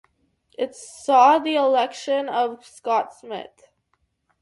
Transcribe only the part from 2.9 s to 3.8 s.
Smith.